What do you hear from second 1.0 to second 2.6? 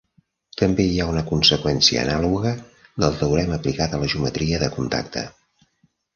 ha una conseqüència anàloga